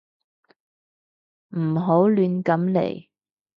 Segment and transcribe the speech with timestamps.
[1.49, 3.07] 唔好亂咁嚟